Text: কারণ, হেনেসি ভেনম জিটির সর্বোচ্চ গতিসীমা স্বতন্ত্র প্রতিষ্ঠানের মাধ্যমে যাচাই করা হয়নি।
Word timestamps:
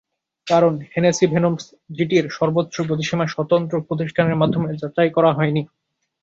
কারণ, 0.47 0.73
হেনেসি 0.91 1.25
ভেনম 1.27 1.53
জিটির 1.89 2.25
সর্বোচ্চ 2.29 2.75
গতিসীমা 2.81 3.25
স্বতন্ত্র 3.27 3.75
প্রতিষ্ঠানের 3.87 4.39
মাধ্যমে 4.41 4.69
যাচাই 4.81 5.09
করা 5.09 5.31
হয়নি। 5.33 5.61